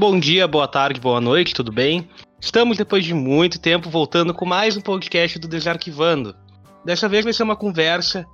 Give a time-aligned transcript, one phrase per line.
[0.00, 2.08] Bom dia, boa tarde, boa noite, tudo bem?
[2.40, 6.34] Estamos depois de muito tempo voltando com mais um podcast do Desarquivando.
[6.82, 8.26] Dessa vez vai ser uma conversa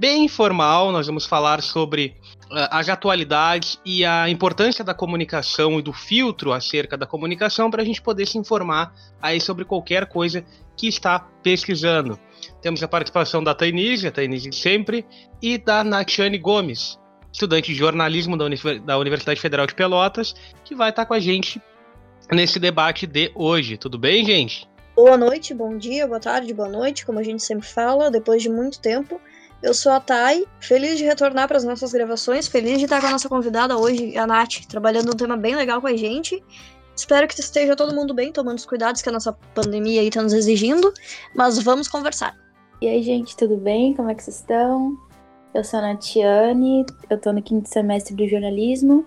[0.00, 2.16] bem informal, nós vamos falar sobre
[2.50, 7.82] uh, as atualidades e a importância da comunicação e do filtro acerca da comunicação para
[7.82, 10.44] a gente poder se informar aí sobre qualquer coisa
[10.76, 12.18] que está pesquisando.
[12.60, 15.06] Temos a participação da Tainise, a Tainise sempre,
[15.40, 16.98] e da Natiane Gomes,
[17.32, 18.46] estudante de jornalismo da,
[18.84, 21.60] da Universidade Federal de Pelotas, que vai estar com a gente
[22.30, 23.76] nesse debate de hoje.
[23.76, 24.68] Tudo bem, gente?
[24.94, 28.50] Boa noite, bom dia, boa tarde, boa noite, como a gente sempre fala, depois de
[28.50, 29.18] muito tempo.
[29.62, 33.06] Eu sou a Thay, feliz de retornar para as nossas gravações, feliz de estar com
[33.06, 36.42] a nossa convidada hoje, a Nath, trabalhando um tema bem legal com a gente.
[36.94, 40.20] Espero que esteja todo mundo bem, tomando os cuidados que a nossa pandemia aí está
[40.20, 40.92] nos exigindo,
[41.34, 42.36] mas vamos conversar.
[42.82, 43.94] E aí, gente, tudo bem?
[43.94, 44.98] Como é que vocês estão?
[45.54, 49.06] Eu sou a Natiane, eu tô no quinto semestre do jornalismo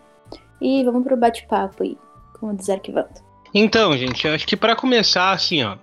[0.61, 1.97] e vamos pro bate-papo aí,
[2.39, 3.25] com o Desarquivando.
[3.51, 5.77] Então, gente, acho que para começar, assim, ó,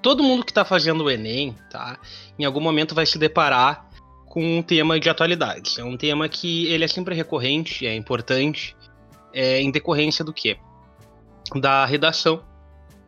[0.00, 1.98] todo mundo que tá fazendo o Enem, tá,
[2.38, 3.90] em algum momento vai se deparar
[4.26, 5.78] com um tema de atualidades.
[5.78, 8.74] É um tema que ele é sempre recorrente, é importante,
[9.34, 10.56] é, em decorrência do quê?
[11.56, 12.42] Da redação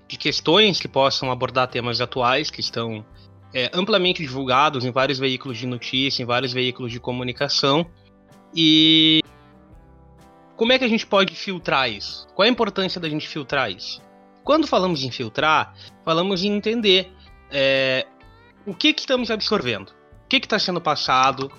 [0.07, 3.03] de questões que possam abordar temas atuais que estão
[3.53, 7.87] é, amplamente divulgados em vários veículos de notícia, em vários veículos de comunicação.
[8.55, 9.23] E
[10.57, 12.27] como é que a gente pode filtrar isso?
[12.35, 14.03] Qual é a importância da gente filtrar isso?
[14.45, 17.13] Quando falamos em filtrar, falamos em entender
[17.51, 18.07] é,
[18.67, 21.51] o que, que estamos absorvendo, o que está sendo passado,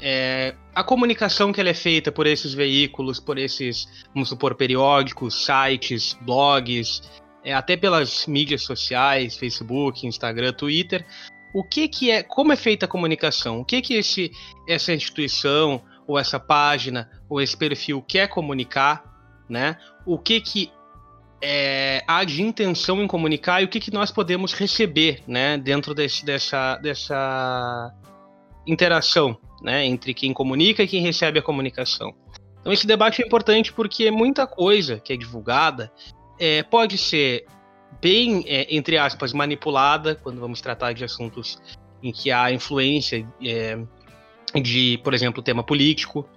[0.00, 5.44] é, a comunicação que ela é feita por esses veículos, por esses, vamos supor, periódicos,
[5.44, 7.02] sites, blogs,
[7.42, 11.06] é, até pelas mídias sociais, Facebook, Instagram, Twitter,
[11.54, 13.60] o que que é, como é feita a comunicação?
[13.60, 14.30] O que que esse,
[14.68, 19.04] essa instituição ou essa página ou esse perfil quer comunicar,
[19.48, 19.76] né?
[20.04, 20.70] O que que
[21.42, 25.58] é, há de intenção em comunicar e o que que nós podemos receber, né?
[25.58, 27.92] Dentro desse, dessa, dessa
[28.66, 29.84] interação, né?
[29.84, 32.14] Entre quem comunica e quem recebe a comunicação.
[32.60, 35.92] Então esse debate é importante porque muita coisa que é divulgada
[36.38, 37.46] é, pode ser
[38.00, 41.60] bem, é, entre aspas, manipulada quando vamos tratar de assuntos
[42.02, 43.78] em que há influência é,
[44.60, 46.28] de, por exemplo, tema político,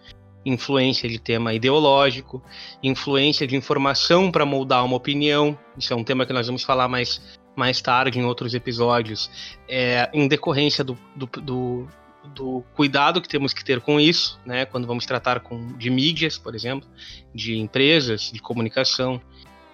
[0.46, 2.42] influência de tema ideológico,
[2.82, 5.58] influência de informação para moldar uma opinião.
[5.78, 7.22] Isso é um tema que nós vamos falar mais,
[7.56, 9.30] mais tarde em outros episódios,
[9.68, 11.88] é, em decorrência do, do, do,
[12.34, 16.38] do, cuidado que temos que ter com isso, né, quando vamos tratar com, de mídias,
[16.38, 16.88] por exemplo,
[17.34, 19.22] de empresas, de comunicação,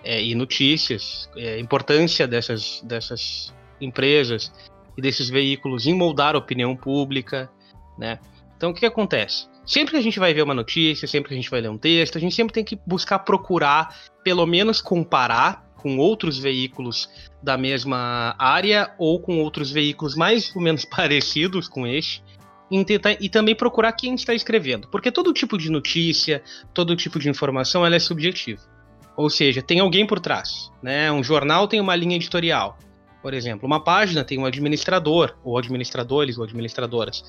[0.06, 4.54] é, e notícias, é, importância dessas, dessas empresas
[4.96, 7.50] e desses veículos em moldar a opinião pública,
[7.98, 8.20] né?
[8.56, 9.48] Então, o que, acontece?
[9.66, 11.78] Sempre que a gente vai ver uma notícia, sempre que a gente vai ler um
[11.78, 13.94] texto, a gente sempre tem que buscar procurar,
[14.24, 17.10] pelo menos comparar com outros veículos
[17.44, 22.24] da mesma área ou com outros veículos mais ou menos parecidos com este,
[22.72, 26.42] e, tentar, e também procurar quem está escrevendo, porque todo tipo de notícia,
[26.74, 28.75] todo tipo de informação, ela é subjetiva.
[29.16, 30.72] Ou seja, tem alguém por trás.
[30.82, 31.12] Né?
[31.12, 32.78] Um jornal tem uma linha editorial.
[33.22, 37.24] Por exemplo, uma página tem um administrador, ou administradores, ou administradoras.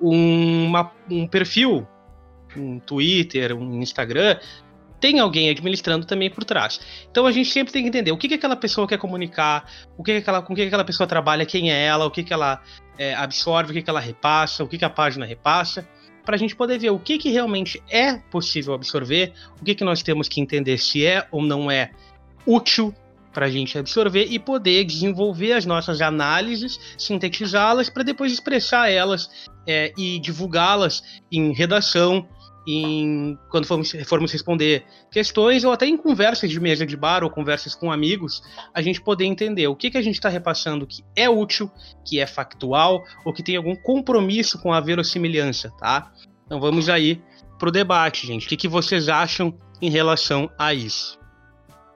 [0.00, 1.86] Uma, um perfil,
[2.56, 4.38] um Twitter, um Instagram,
[5.00, 6.80] tem alguém administrando também por trás.
[7.10, 10.02] Então a gente sempre tem que entender o que, que aquela pessoa quer comunicar, o
[10.02, 12.32] que, que aquela, com que, que aquela pessoa trabalha, quem é ela, o que, que
[12.32, 12.60] ela
[12.98, 15.86] é, absorve, o que, que ela repassa, o que, que a página repassa
[16.26, 19.84] para a gente poder ver o que, que realmente é possível absorver, o que, que
[19.84, 21.92] nós temos que entender se é ou não é
[22.44, 22.92] útil
[23.32, 29.30] para a gente absorver e poder desenvolver as nossas análises, sintetizá-las para depois expressar elas
[29.66, 32.26] é, e divulgá-las em redação,
[32.66, 37.30] em, quando formos, formos responder questões ou até em conversas de mesa de bar ou
[37.30, 38.42] conversas com amigos,
[38.74, 41.70] a gente poder entender o que, que a gente está repassando que é útil,
[42.04, 46.12] que é factual ou que tem algum compromisso com a verossimilhança, tá?
[46.44, 47.22] Então vamos aí
[47.58, 48.46] pro debate, gente.
[48.46, 51.18] O que, que vocês acham em relação a isso?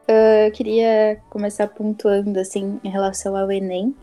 [0.07, 3.95] Eu queria começar pontuando assim em relação ao Enem.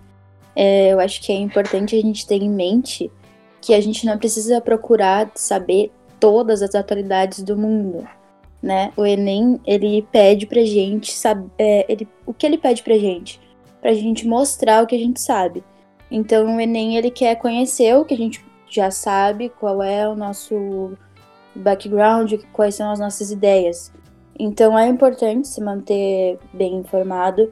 [0.55, 3.11] É, eu acho que é importante a gente ter em mente
[3.61, 8.07] que a gente não precisa procurar saber todas as atualidades do mundo,
[8.61, 8.91] né?
[8.97, 13.39] O Enem, ele pede pra gente saber, é, ele, o que ele pede pra gente?
[13.81, 15.63] Pra gente mostrar o que a gente sabe.
[16.09, 20.15] Então, o Enem, ele quer conhecer o que a gente já sabe, qual é o
[20.15, 20.93] nosso
[21.55, 23.91] background, quais são as nossas ideias.
[24.39, 27.51] Então, é importante se manter bem informado,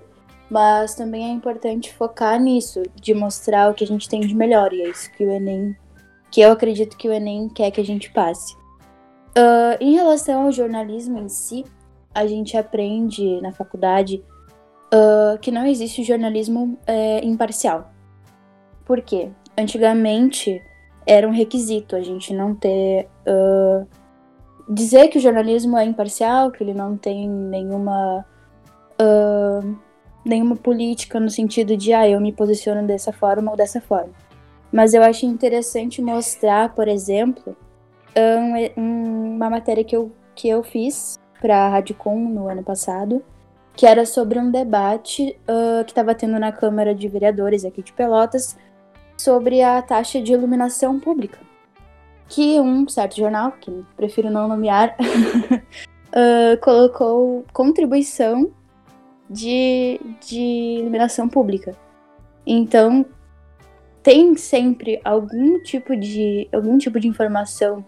[0.49, 4.71] mas também é importante focar nisso, de mostrar o que a gente tem de melhor,
[4.73, 5.75] e é isso que o Enem
[6.35, 8.57] que eu acredito que o Enem quer que a gente passe.
[9.37, 11.63] Uh, em relação ao jornalismo em si,
[12.13, 14.21] a gente aprende na faculdade
[14.93, 17.89] uh, que não existe jornalismo é, imparcial.
[18.83, 19.29] Por quê?
[19.57, 20.61] Antigamente
[21.07, 23.07] era um requisito a gente não ter.
[23.25, 23.87] Uh,
[24.67, 28.25] dizer que o jornalismo é imparcial, que ele não tem nenhuma.
[30.25, 34.24] Nenhuma política no sentido de, ah, eu me posiciono dessa forma ou dessa forma.
[34.75, 37.55] Mas eu acho interessante mostrar, por exemplo,
[38.77, 43.23] um, uma matéria que eu, que eu fiz para a Radicom no ano passado,
[43.73, 47.93] que era sobre um debate uh, que estava tendo na Câmara de Vereadores aqui de
[47.93, 48.57] Pelotas
[49.17, 51.39] sobre a taxa de iluminação pública.
[52.27, 58.51] Que um certo jornal, que prefiro não nomear, uh, colocou contribuição
[59.29, 61.77] de, de iluminação pública.
[62.45, 63.05] Então,
[64.05, 67.83] tem sempre algum tipo de algum tipo de informação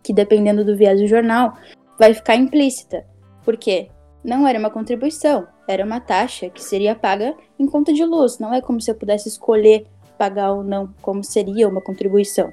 [0.00, 1.54] que dependendo do viés do jornal
[1.98, 3.04] vai ficar implícita.
[3.44, 3.90] Porque
[4.22, 8.38] não era uma contribuição, era uma taxa que seria paga em conta de luz.
[8.38, 12.52] Não é como se eu pudesse escolher pagar ou não, como seria uma contribuição.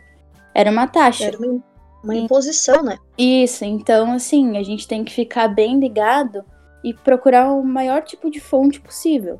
[0.51, 1.25] Era uma taxa.
[1.25, 1.63] Era uma,
[2.03, 2.97] uma imposição, né?
[3.15, 6.43] Isso, então assim, a gente tem que ficar bem ligado
[6.83, 9.39] e procurar o maior tipo de fonte possível.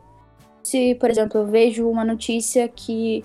[0.66, 3.24] Se, por exemplo, eu vejo uma notícia que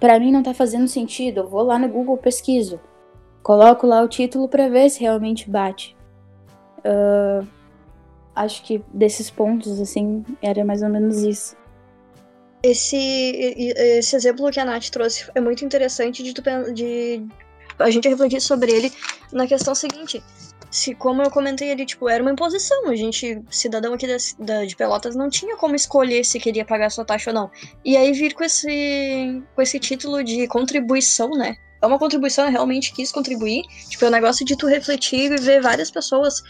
[0.00, 2.80] para mim não tá fazendo sentido, eu vou lá no Google pesquiso,
[3.40, 5.96] coloco lá o título para ver se realmente bate.
[6.78, 7.46] Uh,
[8.34, 11.56] acho que desses pontos, assim, era mais ou menos isso.
[12.64, 16.32] Esse, esse exemplo que a Nath trouxe é muito interessante de,
[16.72, 17.24] de
[17.78, 18.92] a gente refletir sobre ele
[19.32, 20.20] na questão seguinte
[20.74, 22.88] se, como eu comentei ali, tipo, era uma imposição.
[22.88, 24.08] A gente, cidadão aqui
[24.40, 27.50] da, de Pelotas, não tinha como escolher se queria pagar sua taxa ou não.
[27.84, 31.54] E aí vir com esse, com esse título de contribuição, né?
[31.80, 33.62] É uma contribuição, eu realmente quis contribuir.
[33.88, 36.42] Tipo, é um negócio de tu refletir e ver várias pessoas.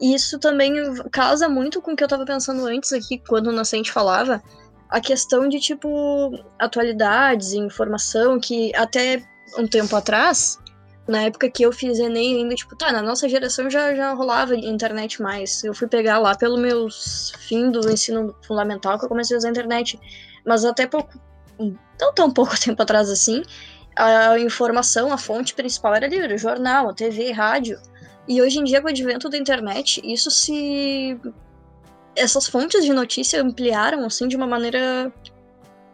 [0.00, 0.72] E isso também
[1.12, 4.42] casa muito com o que eu tava pensando antes aqui, quando o Nascente falava.
[4.88, 9.22] A questão de, tipo, atualidades informação que até
[9.58, 10.58] um tempo atrás
[11.06, 14.56] na época que eu fiz Enem, ainda, tipo, tá, na nossa geração já, já rolava
[14.56, 15.62] internet mais.
[15.62, 16.88] Eu fui pegar lá pelo meu
[17.38, 20.00] fim do ensino fundamental que eu comecei a usar a internet.
[20.44, 21.18] Mas até pouco,
[21.58, 23.42] não tão pouco tempo atrás assim,
[23.94, 27.80] a informação, a fonte principal era livre, o jornal, TV, rádio.
[28.28, 31.18] E hoje em dia, com o advento da internet, isso se.
[32.16, 35.12] Essas fontes de notícia ampliaram, assim, de uma maneira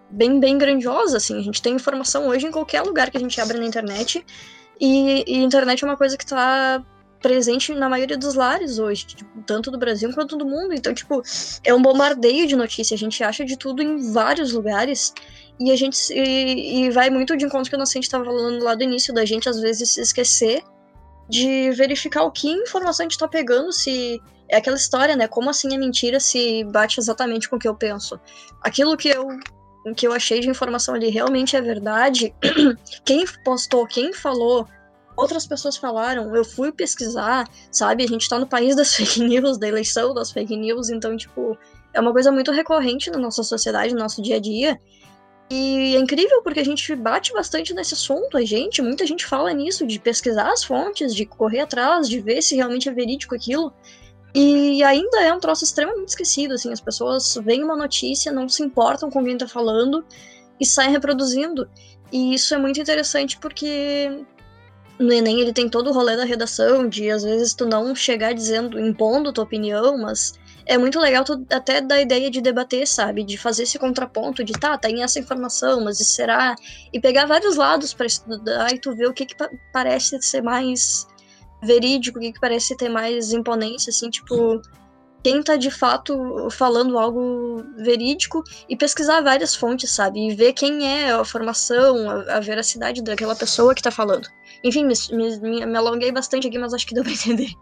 [0.08, 1.38] bem, bem grandiosa, assim.
[1.38, 4.24] A gente tem informação hoje em qualquer lugar que a gente abre na internet
[4.82, 6.84] e, e internet é uma coisa que tá
[7.20, 10.75] presente na maioria dos lares hoje, tipo, tanto do Brasil quanto do mundo.
[10.75, 11.23] Então, tipo,
[11.62, 12.99] é um bombardeio de notícias.
[12.99, 15.14] A gente acha de tudo em vários lugares.
[15.61, 18.75] E a gente e, e vai muito de encontro que o Inocente estava falando lá
[18.75, 20.64] do início, da gente às vezes esquecer
[21.29, 25.29] de verificar o que informação a gente tá pegando, se é aquela história, né?
[25.29, 28.19] Como assim é mentira se bate exatamente com o que eu penso?
[28.61, 29.29] Aquilo que eu
[29.84, 32.34] o que eu achei de informação ali realmente é verdade,
[33.05, 34.67] quem postou, quem falou,
[35.17, 38.05] outras pessoas falaram, eu fui pesquisar, sabe?
[38.05, 41.56] A gente tá no país das fake news, da eleição das fake news, então, tipo,
[41.93, 44.79] é uma coisa muito recorrente na nossa sociedade, no nosso dia a dia.
[45.51, 49.53] E é incrível porque a gente bate bastante nesse assunto, a gente, muita gente fala
[49.53, 53.72] nisso, de pesquisar as fontes, de correr atrás, de ver se realmente é verídico aquilo.
[54.34, 58.62] E ainda é um troço extremamente esquecido, assim, as pessoas veem uma notícia, não se
[58.62, 60.05] importam com quem tá falando
[60.58, 61.69] e saem reproduzindo.
[62.10, 64.24] E isso é muito interessante porque
[64.98, 68.32] no Enem ele tem todo o rolê da redação, de às vezes tu não chegar
[68.32, 70.34] dizendo, impondo tua opinião, mas
[70.65, 73.24] é muito legal tu até da ideia de debater, sabe?
[73.24, 76.55] De fazer esse contraponto, de tá, tem essa informação, mas isso será.
[76.93, 79.34] E pegar vários lados para estudar e tu ver o que, que
[79.72, 81.06] parece ser mais
[81.62, 84.60] verídico, que parece ter mais imponência, assim, tipo,
[85.22, 90.28] quem tá de fato falando algo verídico e pesquisar várias fontes, sabe?
[90.28, 94.28] E ver quem é a formação, a, a veracidade daquela pessoa que tá falando.
[94.64, 94.94] Enfim, me,
[95.40, 97.52] me, me alonguei bastante aqui, mas acho que deu pra entender.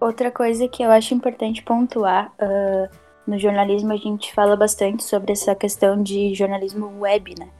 [0.00, 2.88] Outra coisa que eu acho importante pontuar, uh,
[3.26, 7.50] no jornalismo a gente fala bastante sobre essa questão de jornalismo web, né?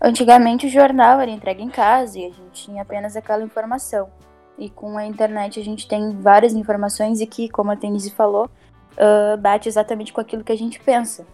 [0.00, 4.10] Antigamente o jornal era entregue em casa e a gente tinha apenas aquela informação.
[4.58, 8.48] E com a internet a gente tem várias informações e que, como a Tenise falou,
[8.94, 11.26] uh, bate exatamente com aquilo que a gente pensa.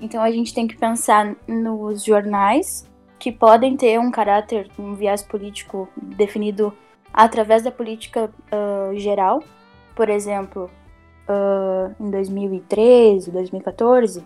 [0.00, 5.22] Então a gente tem que pensar nos jornais que podem ter um caráter, um viés
[5.22, 6.72] político definido
[7.12, 9.42] através da política uh, geral.
[9.96, 10.70] Por exemplo,
[11.28, 14.24] uh, em 2013, 2014,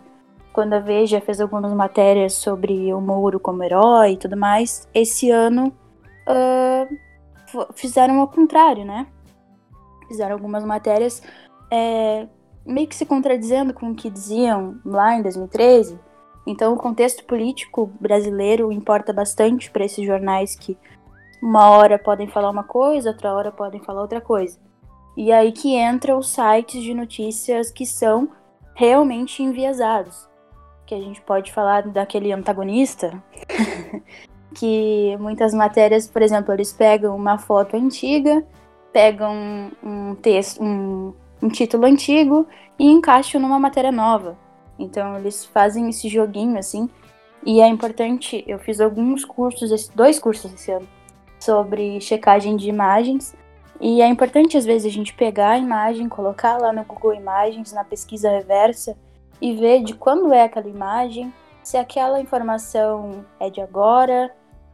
[0.52, 5.30] quando a Veja fez algumas matérias sobre o Moro como herói e tudo mais, esse
[5.30, 5.72] ano
[6.28, 6.96] uh,
[7.74, 9.06] fizeram ao contrário, né?
[10.12, 11.22] fizeram algumas matérias
[11.70, 12.28] é,
[12.66, 15.98] meio que se contradizendo com o que diziam lá em 2013.
[16.46, 20.76] Então, o contexto político brasileiro importa bastante para esses jornais que
[21.42, 24.58] uma hora podem falar uma coisa, outra hora podem falar outra coisa.
[25.16, 28.28] E aí que entra os sites de notícias que são
[28.74, 30.28] realmente enviesados.
[30.86, 33.22] Que a gente pode falar daquele antagonista,
[34.52, 38.44] que muitas matérias, por exemplo, eles pegam uma foto antiga,
[38.92, 42.46] pegam um texto, um, um título antigo
[42.78, 44.36] e encaixam numa matéria nova.
[44.78, 46.88] Então eles fazem esse joguinho assim.
[47.44, 50.86] E é importante, eu fiz alguns cursos, dois cursos esse ano,
[51.40, 53.34] sobre checagem de imagens.
[53.80, 57.72] E é importante às vezes a gente pegar a imagem, colocar lá no Google Imagens,
[57.72, 58.96] na pesquisa reversa,
[59.40, 61.32] e ver de quando é aquela imagem,
[61.64, 64.32] se aquela informação é de agora,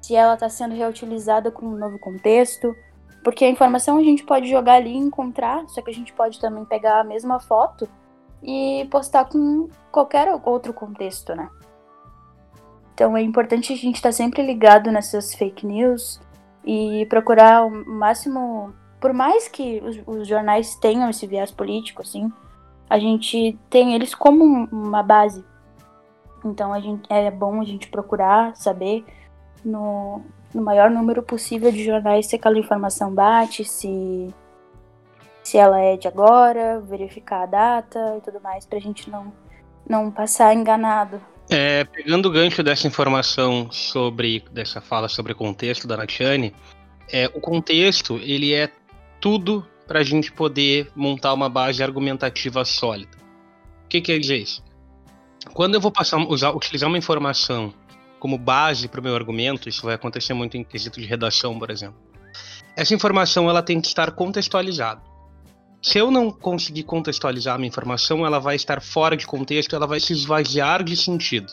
[0.09, 2.75] se ela está sendo reutilizada com um novo contexto.
[3.23, 6.41] Porque a informação a gente pode jogar ali e encontrar, só que a gente pode
[6.41, 7.87] também pegar a mesma foto
[8.43, 11.51] e postar com qualquer outro contexto, né?
[12.95, 16.19] Então é importante a gente estar tá sempre ligado nessas fake news
[16.65, 22.33] e procurar o máximo, por mais que os, os jornais tenham esse viés político, assim,
[22.89, 25.45] a gente tem eles como uma base.
[26.43, 29.05] Então a gente, é bom a gente procurar saber
[29.65, 30.23] no,
[30.55, 34.33] no maior número possível de jornais se aquela informação bate, se
[35.49, 39.33] se ela é de agora, verificar a data e tudo mais, pra gente não,
[39.89, 41.23] não passar enganado.
[41.49, 46.55] É, pegando o gancho dessa informação sobre, dessa fala sobre contexto da Natiane,
[47.11, 48.71] é, o contexto, ele é
[49.19, 53.17] tudo para a gente poder montar uma base argumentativa sólida.
[53.87, 54.63] O que quer dizer isso?
[55.55, 57.73] Quando eu vou passar, usar, utilizar uma informação
[58.19, 61.71] como base para o meu argumento, isso vai acontecer muito em quesito de redação, por
[61.71, 61.99] exemplo.
[62.77, 65.01] Essa informação ela tem que estar contextualizada
[65.81, 69.87] se eu não conseguir contextualizar a minha informação, ela vai estar fora de contexto, ela
[69.87, 71.53] vai se esvaziar de sentido,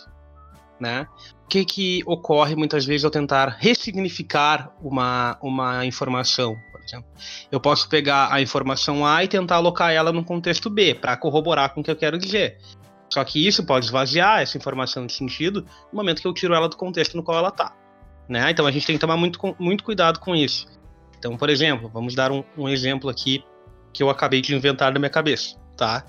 [0.79, 1.07] né?
[1.43, 7.07] O que que ocorre muitas vezes ao tentar ressignificar uma, uma informação, por exemplo?
[7.51, 11.73] Eu posso pegar a informação A e tentar alocar ela no contexto B, para corroborar
[11.73, 12.57] com o que eu quero dizer.
[13.15, 16.67] Só que isso pode esvaziar essa informação de sentido no momento que eu tiro ela
[16.67, 17.73] do contexto no qual ela está.
[18.27, 18.51] Né?
[18.51, 20.67] Então a gente tem que tomar muito, muito cuidado com isso.
[21.17, 23.41] Então, por exemplo, vamos dar um, um exemplo aqui
[23.93, 26.05] que eu acabei de inventar na minha cabeça, tá?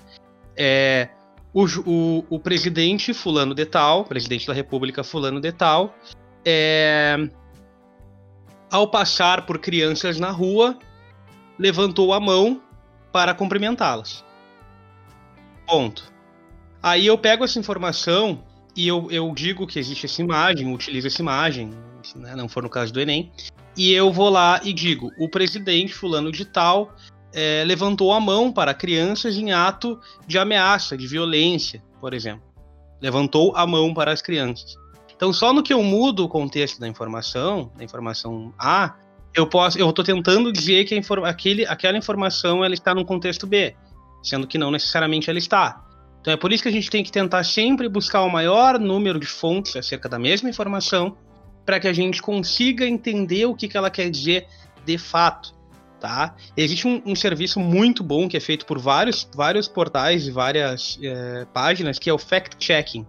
[0.53, 1.07] É,
[1.53, 5.95] o, o, o presidente fulano de tal, presidente da república fulano de tal,
[6.43, 7.15] é,
[8.69, 10.77] ao passar por crianças na rua,
[11.57, 12.61] levantou a mão
[13.13, 14.25] para cumprimentá-las.
[15.65, 16.16] Ponto.
[16.81, 18.43] Aí eu pego essa informação
[18.75, 21.71] e eu, eu digo que existe essa imagem, utilizo essa imagem,
[22.15, 23.31] né, não for no caso do Enem,
[23.75, 26.95] e eu vou lá e digo: o presidente fulano de tal
[27.33, 32.43] é, levantou a mão para crianças em ato de ameaça, de violência, por exemplo.
[33.01, 34.75] Levantou a mão para as crianças.
[35.15, 38.95] Então, só no que eu mudo o contexto da informação, da informação A,
[39.33, 43.75] eu posso, eu estou tentando dizer que aquele, aquela informação ela está no contexto B,
[44.23, 45.86] sendo que não necessariamente ela está.
[46.27, 49.17] Então é por isso que a gente tem que tentar sempre buscar o maior número
[49.17, 51.15] de fontes acerca da mesma informação,
[51.65, 54.45] para que a gente consiga entender o que, que ela quer dizer
[54.85, 55.55] de fato
[56.01, 56.35] tá?
[56.57, 60.99] Existe um, um, serviço muito bom que é feito por vários, vários portais e várias
[61.01, 63.07] é, páginas, que é o fact-checking.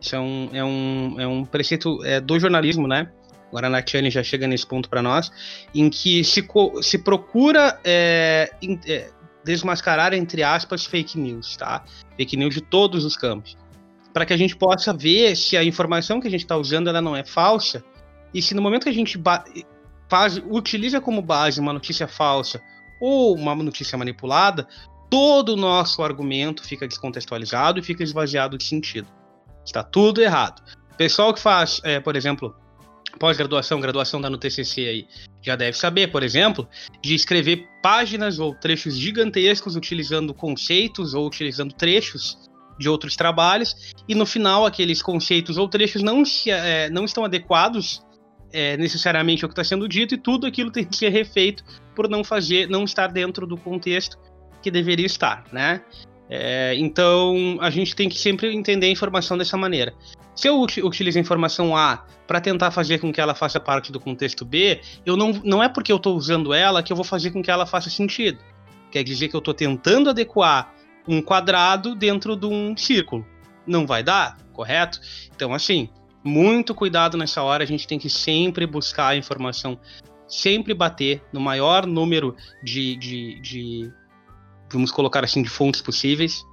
[0.00, 3.10] Isso é um, é um, é um preceito é, do jornalismo, né?
[3.48, 5.30] Agora a Natiane já chega nesse ponto para nós,
[5.74, 6.46] em que se,
[6.82, 9.10] se procura é, in, é,
[9.44, 11.84] desmascarar, entre aspas, fake news, tá?
[12.16, 13.56] Fake news de todos os campos.
[14.12, 17.02] Para que a gente possa ver se a informação que a gente está usando ela
[17.02, 17.84] não é falsa
[18.32, 19.20] e se no momento que a gente
[20.08, 22.60] faz, utiliza como base uma notícia falsa
[23.00, 24.66] ou uma notícia manipulada,
[25.08, 29.06] todo o nosso argumento fica descontextualizado e fica esvaziado de sentido.
[29.64, 30.62] Está tudo errado.
[30.96, 32.54] Pessoal que faz, é, por exemplo,
[33.18, 35.08] pós-graduação, graduação da no TCC aí,
[35.42, 36.68] já deve saber, por exemplo,
[37.02, 42.38] de escrever páginas ou trechos gigantescos utilizando conceitos ou utilizando trechos
[42.78, 47.24] de outros trabalhos e no final aqueles conceitos ou trechos não, se, é, não estão
[47.24, 48.02] adequados
[48.52, 52.08] é, necessariamente o que está sendo dito e tudo aquilo tem que ser refeito por
[52.08, 54.18] não fazer, não estar dentro do contexto
[54.62, 55.82] que deveria estar, né?
[56.28, 59.94] É, então a gente tem que sempre entender a informação dessa maneira.
[60.34, 64.00] Se eu utilizo a informação A para tentar fazer com que ela faça parte do
[64.00, 67.30] contexto B, eu não, não é porque eu estou usando ela que eu vou fazer
[67.30, 68.38] com que ela faça sentido.
[68.90, 70.74] Quer dizer que eu estou tentando adequar
[71.06, 73.24] um quadrado dentro de um círculo.
[73.66, 75.00] Não vai dar, correto?
[75.34, 75.88] Então, assim,
[76.22, 79.78] muito cuidado nessa hora, a gente tem que sempre buscar a informação
[80.26, 83.92] sempre bater no maior número de, de, de
[84.74, 86.46] vamos colocar assim, de fontes possíveis.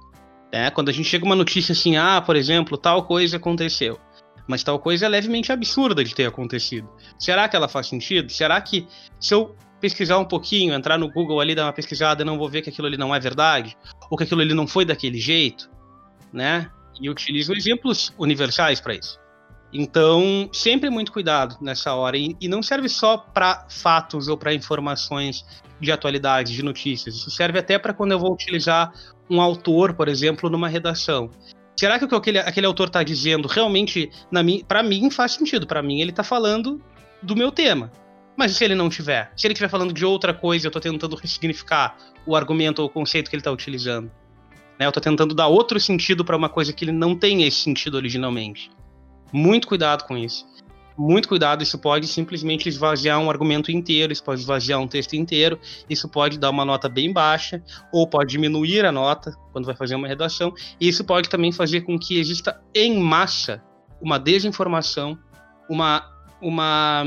[0.52, 0.70] Né?
[0.70, 3.98] Quando a gente chega uma notícia assim, ah, por exemplo, tal coisa aconteceu,
[4.46, 6.88] mas tal coisa é levemente absurda de ter acontecido.
[7.18, 8.30] Será que ela faz sentido?
[8.30, 8.86] Será que
[9.20, 12.62] se eu pesquisar um pouquinho, entrar no Google ali, dar uma pesquisada, não vou ver
[12.62, 13.76] que aquilo ali não é verdade?
[14.10, 15.70] Ou que aquilo ali não foi daquele jeito?
[16.32, 16.70] Né?
[17.00, 19.18] E utilizo exemplos universais para isso.
[19.72, 22.16] Então, sempre muito cuidado nessa hora.
[22.16, 25.44] E, e não serve só para fatos ou para informações
[25.80, 27.16] de atualidade, de notícias.
[27.16, 28.92] Isso serve até para quando eu vou utilizar
[29.30, 31.30] um autor, por exemplo, numa redação.
[31.74, 34.10] Será que o que aquele, aquele autor está dizendo realmente,
[34.68, 35.66] para mim, faz sentido?
[35.66, 36.80] Para mim, ele está falando
[37.22, 37.90] do meu tema.
[38.36, 39.32] Mas e se ele não tiver?
[39.36, 42.90] Se ele estiver falando de outra coisa, eu estou tentando ressignificar o argumento ou o
[42.90, 44.10] conceito que ele está utilizando.
[44.78, 44.86] Né?
[44.86, 47.96] Eu estou tentando dar outro sentido para uma coisa que ele não tem esse sentido
[47.96, 48.70] originalmente.
[49.32, 50.46] Muito cuidado com isso.
[50.96, 55.58] Muito cuidado, isso pode simplesmente esvaziar um argumento inteiro, isso pode esvaziar um texto inteiro,
[55.88, 59.94] isso pode dar uma nota bem baixa, ou pode diminuir a nota quando vai fazer
[59.94, 63.62] uma redação, e isso pode também fazer com que exista em massa
[64.02, 65.18] uma desinformação,
[65.68, 66.06] uma,
[66.42, 67.04] uma,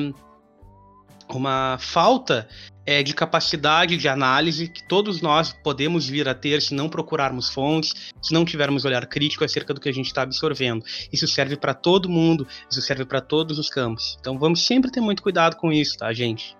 [1.29, 2.47] uma falta
[2.85, 7.49] é, de capacidade de análise que todos nós podemos vir a ter se não procurarmos
[7.49, 10.85] fontes, se não tivermos olhar crítico acerca do que a gente está absorvendo.
[11.11, 14.17] Isso serve para todo mundo, isso serve para todos os campos.
[14.19, 16.55] Então vamos sempre ter muito cuidado com isso, tá, gente?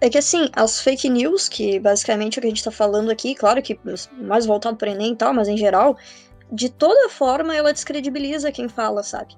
[0.00, 3.10] É que assim, as fake news, que basicamente é o que a gente está falando
[3.10, 3.78] aqui, claro que
[4.12, 5.98] mais voltado para Enem e tal, mas em geral,
[6.52, 9.34] de toda forma ela descredibiliza quem fala, sabe?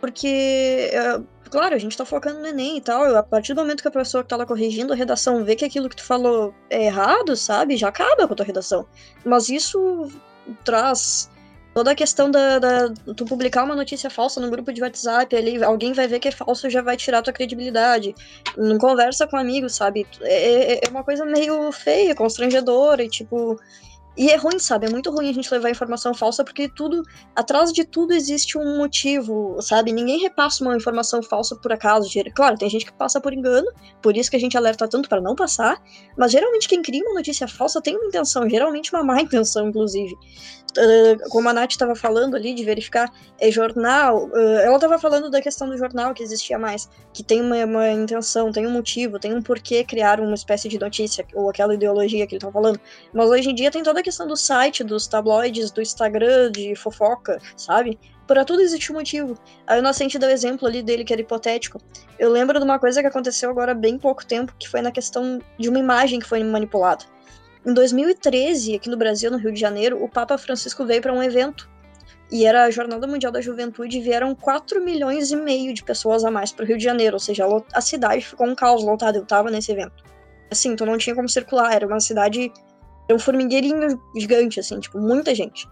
[0.00, 1.20] Porque eh,
[1.50, 3.14] claro, a gente tá focando no Enem e tal.
[3.16, 5.64] A partir do momento que a pessoa que tá lá corrigindo a redação vê que
[5.64, 7.76] aquilo que tu falou é errado, sabe?
[7.76, 8.86] Já acaba com a tua redação.
[9.24, 10.08] Mas isso
[10.64, 11.30] traz
[11.74, 15.62] toda a questão da, da, tu publicar uma notícia falsa no grupo de WhatsApp ali,
[15.62, 18.14] alguém vai ver que é falso e já vai tirar tua credibilidade.
[18.56, 20.06] Não conversa com amigos, sabe?
[20.22, 23.58] É, é, é uma coisa meio feia, constrangedora e tipo.
[24.20, 24.84] E é ruim, sabe?
[24.84, 27.02] É muito ruim a gente levar informação falsa, porque tudo,
[27.34, 29.92] atrás de tudo existe um motivo, sabe?
[29.92, 32.06] Ninguém repassa uma informação falsa por acaso.
[32.34, 33.66] Claro, tem gente que passa por engano,
[34.02, 35.82] por isso que a gente alerta tanto para não passar,
[36.18, 40.14] mas geralmente quem cria uma notícia falsa tem uma intenção, geralmente uma má intenção, inclusive.
[40.78, 45.28] Uh, como a Nath estava falando ali, de verificar é jornal, uh, ela estava falando
[45.28, 49.18] da questão do jornal que existia mais, que tem uma, uma, intenção, tem um motivo,
[49.18, 52.80] tem um porquê criar uma espécie de notícia, ou aquela ideologia que ele estava falando.
[53.12, 56.76] Mas hoje em dia tem toda a questão do site, dos tabloides, do Instagram, de
[56.76, 57.98] fofoca, sabe?
[58.30, 59.36] Para tudo existe um motivo.
[59.66, 61.80] A Inocente deu exemplo ali dele, que era hipotético.
[62.16, 64.92] Eu lembro de uma coisa que aconteceu agora há bem pouco tempo, que foi na
[64.92, 67.04] questão de uma imagem que foi manipulada.
[67.64, 71.22] Em 2013, aqui no Brasil, no Rio de Janeiro, o Papa Francisco veio para um
[71.22, 71.68] evento.
[72.32, 76.24] E era a Jornada Mundial da Juventude e vieram 4 milhões e meio de pessoas
[76.24, 77.14] a mais para o Rio de Janeiro.
[77.16, 77.44] Ou seja,
[77.74, 79.16] a cidade ficou um caos lotado.
[79.16, 80.04] Eu tava nesse evento.
[80.50, 81.74] Assim, então não tinha como circular.
[81.74, 82.52] Era uma cidade.
[83.08, 85.68] Era um formigueirinho gigante, assim, tipo, muita gente.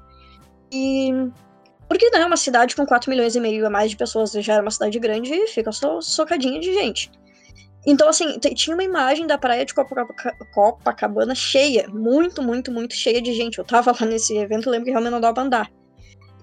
[0.73, 1.11] E.
[1.89, 4.55] Porque não é uma cidade com 4 milhões e meio a mais de pessoas, já
[4.55, 7.11] era uma cidade grande e fica so socadinha de gente.
[7.91, 9.73] Então, assim, tinha uma imagem da praia de
[10.53, 13.57] Copacabana cheia, muito, muito, muito cheia de gente.
[13.57, 15.71] Eu tava lá nesse evento, lembro que realmente não dava andar.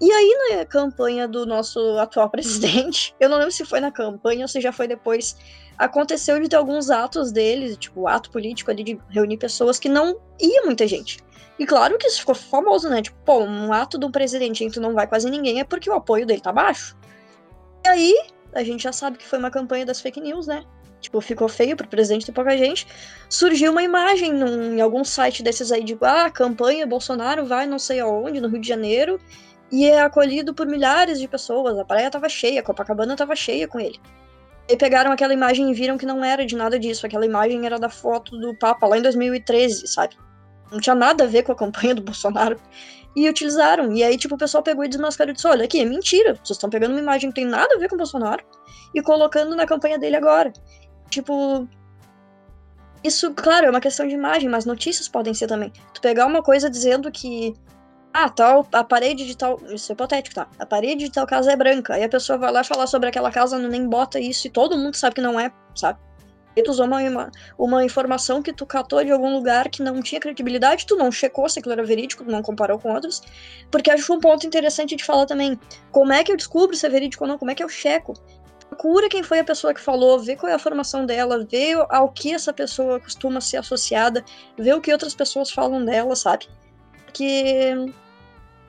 [0.01, 4.45] E aí, na campanha do nosso atual presidente, eu não lembro se foi na campanha
[4.45, 5.37] ou se já foi depois,
[5.77, 10.19] aconteceu de ter alguns atos deles, tipo, ato político ali de reunir pessoas que não
[10.41, 11.19] ia muita gente.
[11.59, 13.03] E claro que isso ficou famoso, né?
[13.03, 15.93] Tipo, pô, um ato um presidente em que não vai quase ninguém é porque o
[15.93, 16.97] apoio dele tá baixo.
[17.85, 18.15] E aí,
[18.51, 20.65] a gente já sabe que foi uma campanha das fake news, né?
[21.05, 22.87] Tipo, ficou feio pro presidente ter pouca gente,
[23.29, 27.79] surgiu uma imagem num, em algum site desses aí de, ah, campanha, Bolsonaro vai não
[27.79, 29.19] sei aonde, no Rio de Janeiro,
[29.71, 33.79] e é acolhido por milhares de pessoas, a praia tava cheia, Copacabana tava cheia com
[33.79, 33.99] ele.
[34.67, 37.77] E pegaram aquela imagem e viram que não era de nada disso, aquela imagem era
[37.77, 40.17] da foto do Papa lá em 2013, sabe?
[40.71, 42.59] Não tinha nada a ver com a campanha do Bolsonaro.
[43.15, 43.93] E utilizaram.
[43.93, 46.33] E aí, tipo, o pessoal pegou e desmascarou e disse: olha, aqui é mentira.
[46.33, 48.43] Vocês estão pegando uma imagem que tem nada a ver com o Bolsonaro
[48.93, 50.51] e colocando na campanha dele agora.
[51.09, 51.67] Tipo.
[53.03, 55.71] Isso, claro, é uma questão de imagem, mas notícias podem ser também.
[55.93, 57.53] Tu pegar uma coisa dizendo que.
[58.13, 59.59] Ah, tal, a parede de tal.
[59.69, 60.47] Isso é hipotético, tá?
[60.57, 61.93] A parede de tal casa é branca.
[61.93, 64.95] Aí a pessoa vai lá falar sobre aquela casa, nem bota isso, e todo mundo
[64.95, 65.99] sabe que não é, sabe?
[66.55, 70.21] E tu usou uma, uma informação que tu catou de algum lugar que não tinha
[70.21, 73.21] credibilidade, tu não checou se aquilo era verídico, tu não comparou com outros.
[73.69, 75.59] Porque acho um ponto interessante de falar também.
[75.91, 77.37] Como é que eu descubro se é verídico ou não?
[77.37, 78.13] Como é que eu checo?
[78.75, 82.09] Procura quem foi a pessoa que falou, vê qual é a formação dela, vê ao
[82.09, 84.23] que essa pessoa costuma ser associada,
[84.57, 86.47] vê o que outras pessoas falam dela, sabe?
[87.05, 87.73] Porque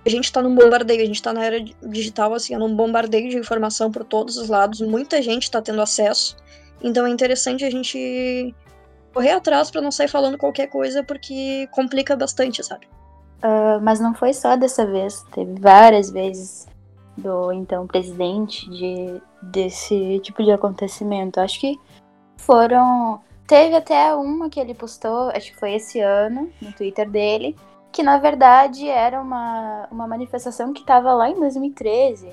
[0.05, 3.29] a gente tá num bombardeio, a gente tá na era digital, assim, é num bombardeio
[3.31, 6.37] de informação por todos os lados, muita gente tá tendo acesso,
[6.83, 8.55] Então é interessante a gente
[9.13, 12.87] correr atrás para não sair falando qualquer coisa, porque complica bastante, sabe?
[13.43, 16.67] Uh, mas não foi só dessa vez, teve várias vezes
[17.17, 21.39] do então presidente de desse tipo de acontecimento.
[21.39, 21.79] Acho que
[22.37, 27.57] foram teve até uma que ele postou, acho que foi esse ano no Twitter dele,
[27.93, 32.31] que na verdade era uma, uma manifestação que estava lá em 2013,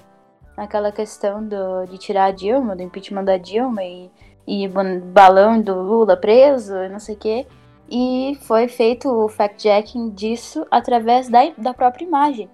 [0.58, 4.12] naquela questão do, de tirar a Dilma, do impeachment da Dilma e,
[4.48, 7.48] e balão do Lula preso, não sei o quê.
[7.90, 12.50] E foi feito o fact-checking disso através da, da própria imagem.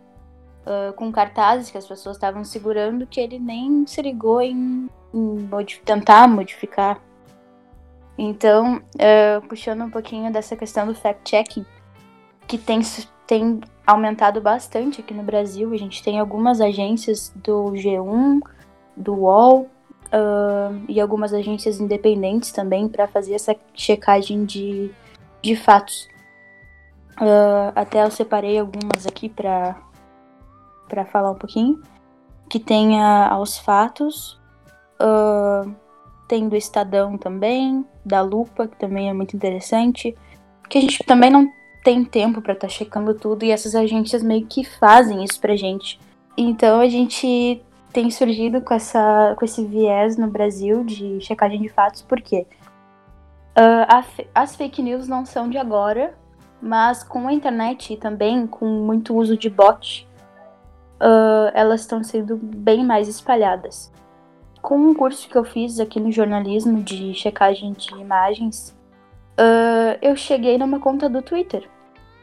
[0.65, 5.50] Uh, com cartazes que as pessoas estavam segurando que ele nem se ligou em, em
[5.84, 7.02] tentar modificar.
[8.17, 11.65] Então, uh, puxando um pouquinho dessa questão do fact-checking,
[12.45, 12.82] que tem,
[13.26, 15.72] tem aumentado bastante aqui no Brasil.
[15.72, 18.41] A gente tem algumas agências do G1,
[18.98, 24.91] do UOL uh, e algumas agências independentes também para fazer essa checagem de,
[25.41, 26.08] de fatos.
[27.22, 29.76] Uh, até eu separei algumas aqui para
[31.06, 31.82] falar um pouquinho.
[32.49, 34.39] Que tenha aos fatos.
[35.02, 35.73] Uh,
[36.28, 40.15] tem do Estadão também, da Lupa, que também é muito interessante.
[40.69, 41.52] Que a gente também não
[41.84, 45.56] tem tempo para estar tá checando tudo e essas agências meio que fazem isso pra
[45.56, 45.99] gente.
[46.38, 51.69] Então a gente tem surgido com, essa, com esse viés no Brasil de checagem de
[51.69, 52.45] fatos, porque
[53.58, 56.13] uh, as fake news não são de agora,
[56.62, 60.08] mas com a internet e também com muito uso de bot,
[61.00, 63.92] uh, elas estão sendo bem mais espalhadas.
[64.62, 68.76] Com um curso que eu fiz aqui no jornalismo de checagem de imagens,
[69.40, 71.68] uh, eu cheguei numa conta do Twitter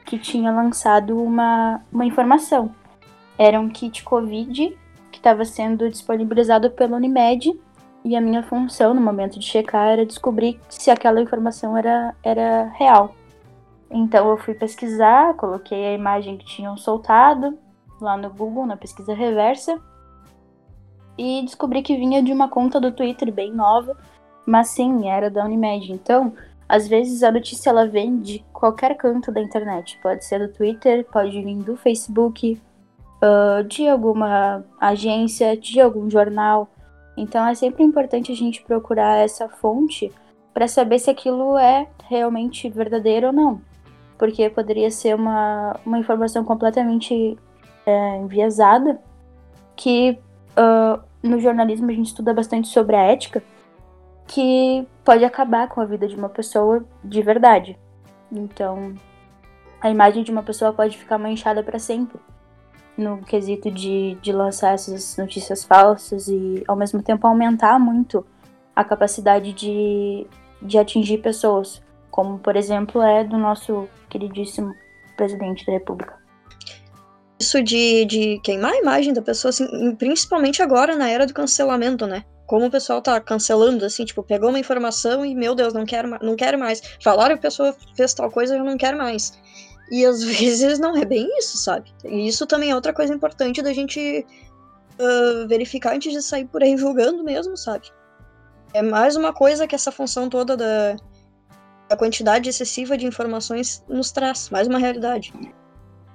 [0.04, 2.72] que tinha lançado uma, uma informação.
[3.38, 4.78] Era um kit Covid
[5.10, 7.58] que estava sendo disponibilizado pela Unimed
[8.04, 12.70] e a minha função no momento de checar era descobrir se aquela informação era, era
[12.76, 13.14] real.
[13.90, 17.58] Então eu fui pesquisar, coloquei a imagem que tinham soltado
[18.00, 19.80] lá no Google, na pesquisa reversa,
[21.18, 23.96] e descobri que vinha de uma conta do Twitter bem nova,
[24.44, 25.92] mas sim, era da Unimed.
[25.92, 26.32] Então,
[26.68, 29.98] às vezes a notícia ela vem de qualquer canto da internet.
[30.02, 32.60] Pode ser do Twitter, pode vir do Facebook,
[33.22, 36.68] uh, de alguma agência, de algum jornal.
[37.16, 40.12] Então é sempre importante a gente procurar essa fonte
[40.52, 43.60] para saber se aquilo é realmente verdadeiro ou não.
[44.18, 47.38] Porque poderia ser uma, uma informação completamente
[47.86, 49.00] é, enviesada,
[49.74, 50.18] que
[50.58, 53.42] uh, no jornalismo a gente estuda bastante sobre a ética
[54.26, 57.78] que pode acabar com a vida de uma pessoa de verdade.
[58.30, 58.94] Então,
[59.80, 62.18] a imagem de uma pessoa pode ficar manchada para sempre
[62.96, 68.24] no quesito de, de lançar essas notícias falsas e, ao mesmo tempo, aumentar muito
[68.74, 70.26] a capacidade de,
[70.62, 74.74] de atingir pessoas, como, por exemplo, é do nosso queridíssimo
[75.16, 76.15] presidente da República.
[77.38, 82.06] Isso de, de queimar a imagem da pessoa, assim, principalmente agora na era do cancelamento,
[82.06, 82.24] né?
[82.46, 86.16] como o pessoal tá cancelando, assim, tipo, pegou uma informação e, meu Deus, não quero,
[86.22, 86.80] não quero mais.
[87.02, 89.32] Falaram que a pessoa fez tal coisa, eu não quero mais.
[89.90, 91.92] E às vezes não é bem isso, sabe?
[92.04, 94.24] E isso também é outra coisa importante da gente
[94.98, 97.90] uh, verificar antes de sair por aí julgando mesmo, sabe?
[98.72, 100.96] É mais uma coisa que essa função toda da,
[101.88, 105.32] da quantidade excessiva de informações nos traz, mais uma realidade.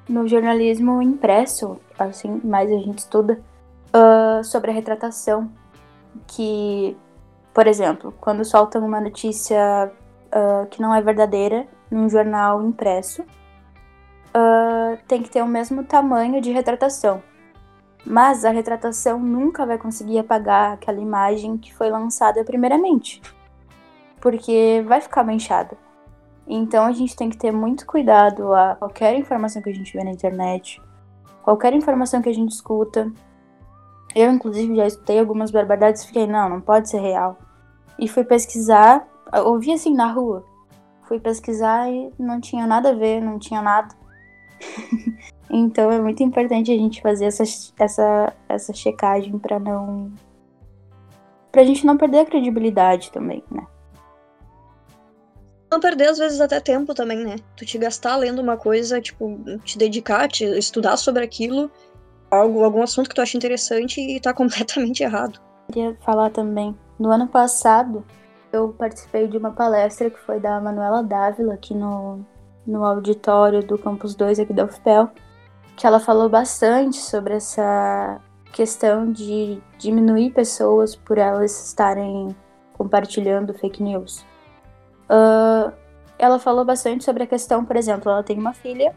[0.10, 3.42] No jornalismo impresso, assim, mais a gente estuda
[3.96, 5.50] uh, sobre a retratação
[6.28, 6.98] que,
[7.54, 9.92] por exemplo, quando soltam uma notícia
[10.28, 16.42] uh, que não é verdadeira num jornal impresso, uh, tem que ter o mesmo tamanho
[16.42, 17.22] de retratação.
[18.06, 23.22] Mas a retratação nunca vai conseguir apagar aquela imagem que foi lançada primeiramente,
[24.20, 25.78] porque vai ficar manchada.
[26.48, 30.04] Então a gente tem que ter muito cuidado a qualquer informação que a gente vê
[30.04, 30.82] na internet,
[31.44, 33.12] qualquer informação que a gente escuta,
[34.16, 37.38] eu, inclusive, já escutei algumas barbaridades e fiquei, não, não pode ser real.
[37.98, 39.08] E fui pesquisar,
[39.46, 40.44] ouvi assim na rua.
[41.04, 43.96] Fui pesquisar e não tinha nada a ver, não tinha nada.
[45.50, 47.44] então é muito importante a gente fazer essa,
[47.80, 50.12] essa, essa checagem para não.
[51.52, 53.66] pra gente não perder a credibilidade também, né?
[55.72, 57.38] Não perder, às vezes, até tempo também, né?
[57.56, 61.72] Tu te gastar lendo uma coisa, tipo, te dedicar, te estudar sobre aquilo
[62.32, 65.40] algo, algum assunto que tu acha interessante e tá completamente errado.
[65.72, 66.76] Queria falar também.
[66.98, 68.06] No ano passado,
[68.52, 72.26] eu participei de uma palestra que foi da Manuela Dávila aqui no,
[72.66, 75.10] no auditório do Campus 2 aqui da UFPEL,
[75.76, 78.20] que ela falou bastante sobre essa
[78.52, 82.36] questão de diminuir pessoas por elas estarem
[82.74, 84.26] compartilhando fake news.
[85.12, 85.74] Uh,
[86.18, 88.96] ela falou bastante sobre a questão, por exemplo, ela tem uma filha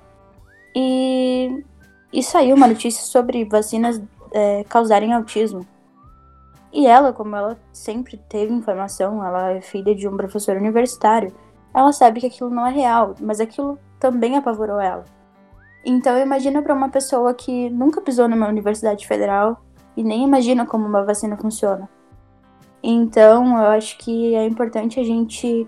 [0.74, 1.64] e,
[2.12, 4.00] e saiu uma notícia sobre vacinas
[4.33, 5.66] é, causarem autismo.
[6.72, 11.33] E ela, como ela sempre teve informação, ela é filha de um professor universitário,
[11.72, 15.05] ela sabe que aquilo não é real, mas aquilo também apavorou ela.
[15.85, 19.62] Então imagina para uma pessoa que nunca pisou numa universidade federal
[19.96, 21.88] e nem imagina como uma vacina funciona.
[22.83, 25.66] Então eu acho que é importante a gente,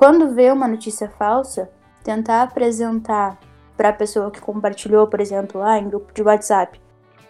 [0.00, 1.70] quando vê uma notícia falsa,
[2.02, 3.38] tentar apresentar
[3.76, 6.80] para a pessoa que compartilhou, por exemplo, lá em grupo de WhatsApp,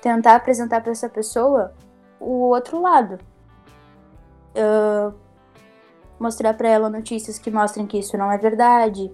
[0.00, 1.74] tentar apresentar para essa pessoa
[2.20, 3.18] o outro lado.
[4.54, 5.12] Uh,
[6.16, 9.12] mostrar para ela notícias que mostrem que isso não é verdade.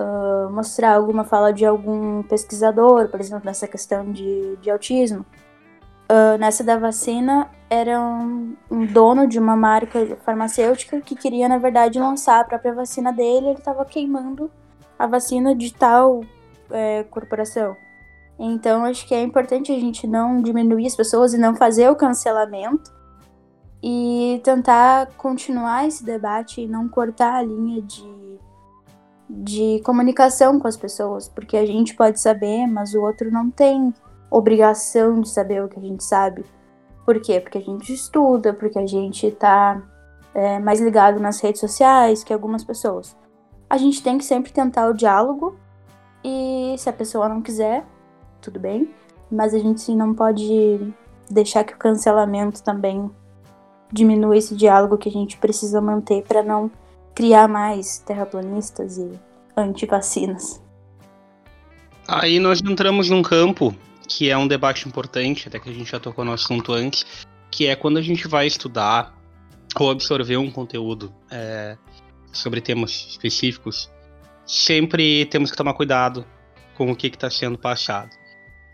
[0.00, 5.26] Uh, mostrar alguma fala de algum pesquisador, por exemplo, nessa questão de, de autismo.
[6.10, 8.56] Uh, nessa da vacina, era um,
[8.92, 13.48] dono de uma marca farmacêutica que queria, na verdade, lançar a própria vacina dele.
[13.48, 14.50] Ele estava queimando
[14.98, 16.22] a vacina de tal
[16.70, 17.76] é, corporação.
[18.38, 21.96] Então, acho que é importante a gente não diminuir as pessoas e não fazer o
[21.96, 22.92] cancelamento
[23.82, 28.38] e tentar continuar esse debate e não cortar a linha de,
[29.28, 33.92] de comunicação com as pessoas, porque a gente pode saber, mas o outro não tem
[34.30, 36.44] obrigação de saber o que a gente sabe.
[37.04, 37.40] Por quê?
[37.40, 39.82] Porque a gente estuda, porque a gente tá
[40.34, 43.16] é, mais ligado nas redes sociais que algumas pessoas.
[43.68, 45.56] A gente tem que sempre tentar o diálogo
[46.24, 47.84] e se a pessoa não quiser,
[48.40, 48.88] tudo bem.
[49.30, 50.92] Mas a gente sim não pode
[51.30, 53.10] deixar que o cancelamento também
[53.92, 56.70] diminua esse diálogo que a gente precisa manter para não
[57.14, 59.12] criar mais terraplanistas e
[59.56, 60.62] antivacinas.
[62.06, 63.74] Aí nós entramos num campo
[64.08, 67.04] que é um debate importante, até que a gente já tocou no assunto antes,
[67.50, 69.14] que é quando a gente vai estudar
[69.76, 71.76] ou absorver um conteúdo é,
[72.32, 73.90] sobre temas específicos,
[74.46, 76.24] sempre temos que tomar cuidado
[76.76, 78.10] com o que está sendo passado.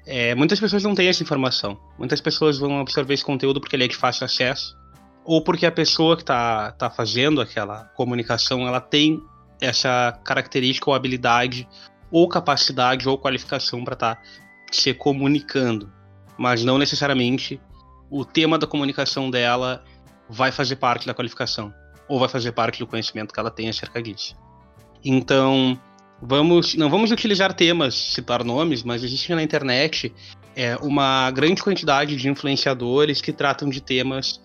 [0.06, 1.78] É, muitas pessoas não têm essa informação.
[1.98, 4.76] Muitas pessoas vão absorver esse conteúdo porque ele é de fácil acesso,
[5.24, 9.20] ou porque a pessoa que está tá fazendo aquela comunicação ela tem
[9.60, 11.68] essa característica ou habilidade,
[12.10, 14.22] ou capacidade, ou qualificação para estar tá
[14.70, 15.90] se comunicando.
[16.38, 17.60] Mas não necessariamente
[18.10, 19.84] o tema da comunicação dela
[20.28, 21.72] vai fazer parte da qualificação,
[22.08, 24.36] ou vai fazer parte do conhecimento que ela tem acerca disso.
[25.04, 25.78] Então,
[26.20, 30.12] vamos, não vamos utilizar temas, citar nomes, mas existe na internet
[30.54, 34.40] é, uma grande quantidade de influenciadores que tratam de temas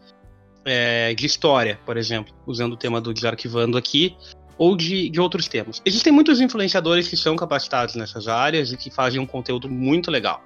[0.64, 4.16] é, de história, por exemplo, usando o tema do Desarquivando aqui,
[4.58, 5.82] ou de, de outros temas.
[5.86, 10.42] Existem muitos influenciadores que são capacitados nessas áreas e que fazem um conteúdo muito legal.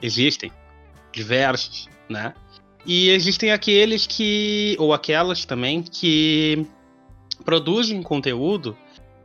[0.00, 0.50] Existem
[1.12, 2.34] diversos, né?
[2.86, 6.66] E existem aqueles que, ou aquelas também, que
[7.44, 8.76] produzem conteúdo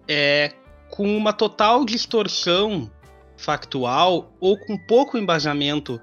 [0.08, 0.54] é,
[0.90, 2.90] com uma total distorção
[3.38, 6.00] factual ou com pouco embasamento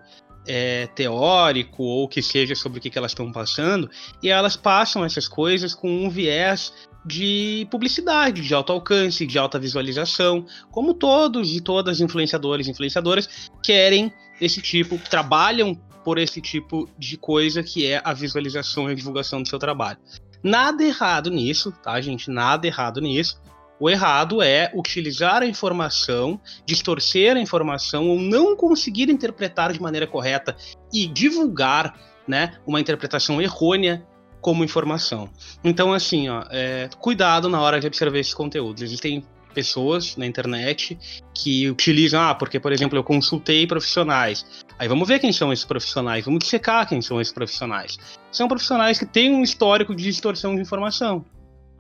[0.47, 3.91] é, teórico ou que seja sobre o que, que elas estão passando,
[4.23, 6.73] e elas passam essas coisas com um viés
[7.05, 13.51] de publicidade, de alto alcance, de alta visualização, como todos e todas influenciadores e influenciadoras
[13.63, 18.95] querem esse tipo, trabalham por esse tipo de coisa que é a visualização e a
[18.95, 19.99] divulgação do seu trabalho.
[20.43, 22.31] Nada errado nisso, tá, gente?
[22.31, 23.41] Nada errado nisso.
[23.79, 30.07] O errado é utilizar a informação, distorcer a informação ou não conseguir interpretar de maneira
[30.07, 30.57] correta
[30.93, 31.95] e divulgar
[32.27, 34.05] né, uma interpretação errônea
[34.41, 35.29] como informação.
[35.63, 38.83] Então, assim, ó, é, cuidado na hora de absorver esses conteúdos.
[38.83, 40.99] Existem pessoas na internet
[41.35, 44.45] que utilizam, ah, porque, por exemplo, eu consultei profissionais.
[44.79, 47.99] Aí vamos ver quem são esses profissionais, vamos dissecar quem são esses profissionais.
[48.31, 51.25] São profissionais que têm um histórico de distorção de informação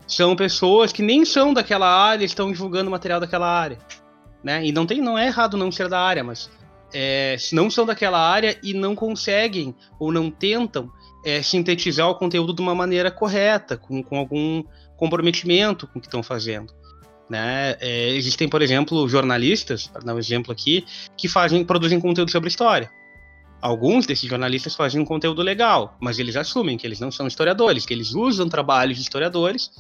[0.07, 3.79] são pessoas que nem são daquela área, estão divulgando material daquela área,
[4.43, 4.65] né?
[4.65, 6.49] E não tem, não é errado não ser da área, mas
[6.95, 10.91] é, não são daquela área e não conseguem ou não tentam
[11.25, 14.63] é, sintetizar o conteúdo de uma maneira correta, com, com algum
[14.97, 16.73] comprometimento com o que estão fazendo.
[17.29, 17.77] Né?
[17.81, 20.85] É, existem, por exemplo, jornalistas, para dar um exemplo aqui,
[21.17, 22.89] que fazem, produzem conteúdo sobre história.
[23.61, 27.85] Alguns desses jornalistas fazem um conteúdo legal, mas eles assumem que eles não são historiadores,
[27.85, 29.71] que eles usam trabalhos de historiadores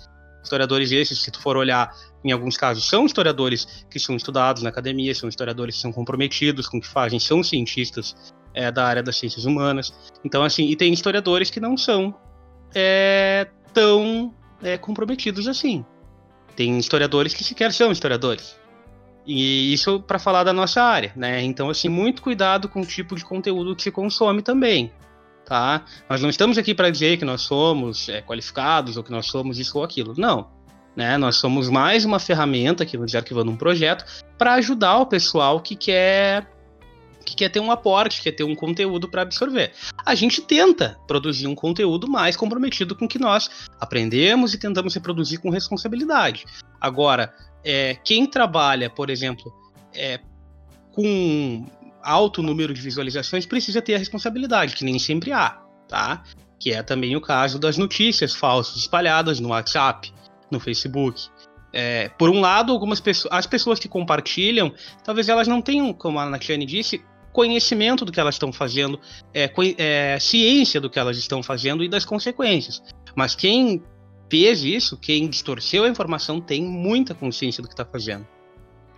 [0.46, 1.92] Historiadores esses, se tu for olhar,
[2.24, 6.68] em alguns casos, são historiadores que são estudados na academia, são historiadores que são comprometidos
[6.68, 8.14] com o que fazem, são cientistas
[8.54, 9.92] é, da área das ciências humanas.
[10.24, 12.14] Então, assim, e tem historiadores que não são
[12.72, 14.32] é, tão
[14.62, 15.84] é, comprometidos assim.
[16.54, 18.56] Tem historiadores que sequer são historiadores.
[19.26, 21.42] E isso para falar da nossa área, né?
[21.42, 24.92] Então, assim, muito cuidado com o tipo de conteúdo que se consome também.
[25.46, 25.84] Tá?
[26.10, 29.58] Nós não estamos aqui para dizer que nós somos é, qualificados ou que nós somos
[29.58, 30.12] isso ou aquilo.
[30.18, 30.50] Não.
[30.94, 31.16] Né?
[31.16, 34.04] Nós somos mais uma ferramenta aqui no Desarquivando um Projeto
[34.36, 36.50] para ajudar o pessoal que quer
[37.24, 39.72] que quer ter um aporte, quer ter um conteúdo para absorver.
[40.04, 44.94] A gente tenta produzir um conteúdo mais comprometido com o que nós aprendemos e tentamos
[44.94, 46.44] reproduzir com responsabilidade.
[46.80, 49.52] Agora, é, quem trabalha, por exemplo,
[49.92, 50.20] é,
[50.92, 51.66] com
[52.06, 56.22] alto número de visualizações precisa ter a responsabilidade, que nem sempre há, tá?
[56.58, 60.12] Que é também o caso das notícias falsas espalhadas no WhatsApp,
[60.50, 61.20] no Facebook.
[61.72, 64.72] É, por um lado, algumas pessoas, as pessoas que compartilham,
[65.04, 68.98] talvez elas não tenham, como a Natiane disse, conhecimento do que elas estão fazendo,
[69.34, 72.82] é, é, ciência do que elas estão fazendo e das consequências.
[73.14, 73.82] Mas quem
[74.30, 78.26] fez isso, quem distorceu a informação, tem muita consciência do que está fazendo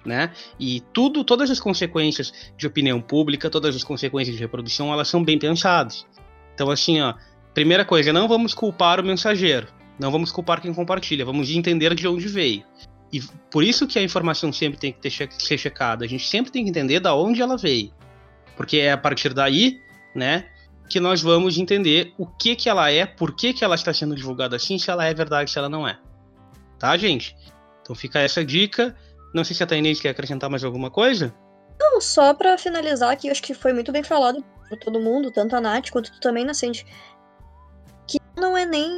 [0.05, 0.33] né?
[0.59, 5.23] E tudo, todas as consequências de opinião pública, todas as consequências de reprodução, elas são
[5.23, 6.07] bem pensadas.
[6.55, 7.15] Então, assim, ó,
[7.55, 12.07] primeira coisa, não vamos culpar o mensageiro, não vamos culpar quem compartilha, vamos entender de
[12.07, 12.65] onde veio.
[13.13, 16.53] E por isso que a informação sempre tem que ter, ser checada, a gente sempre
[16.53, 17.93] tem que entender da onde ela veio.
[18.57, 19.81] Porque é a partir daí,
[20.15, 20.47] né,
[20.89, 24.15] que nós vamos entender o que que ela é, por que que ela está sendo
[24.15, 25.99] divulgada assim, se ela é verdade, se ela não é.
[26.79, 27.37] Tá, gente?
[27.83, 28.95] Então fica essa dica.
[29.39, 31.33] Não sei se a Tainês quer acrescentar mais alguma coisa.
[31.79, 35.55] Não, só para finalizar aqui, acho que foi muito bem falado por todo mundo, tanto
[35.55, 36.85] a Nath quanto tu também, Nascente,
[38.09, 38.91] que não é nem...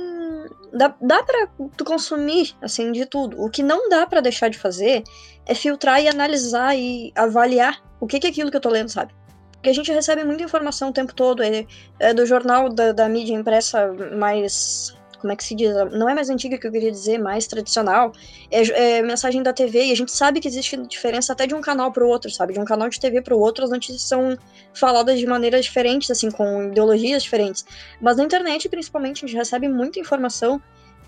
[0.73, 3.39] Dá, dá pra tu consumir, assim, de tudo.
[3.39, 5.05] O que não dá para deixar de fazer
[5.45, 8.89] é filtrar e analisar e avaliar o que, que é aquilo que eu tô lendo,
[8.89, 9.13] sabe?
[9.53, 11.67] Porque a gente recebe muita informação o tempo todo, é,
[11.99, 15.73] é do jornal da, da mídia impressa mais como é que se diz?
[15.93, 18.13] Não é mais antiga que eu queria dizer, mais tradicional.
[18.51, 21.61] É, é mensagem da TV e a gente sabe que existe diferença até de um
[21.61, 22.55] canal para o outro, sabe?
[22.55, 24.37] De um canal de TV para o outro, as notícias são
[24.75, 27.65] faladas de maneiras diferentes, assim, com ideologias diferentes.
[28.01, 30.61] Mas na internet, principalmente, a gente recebe muita informação.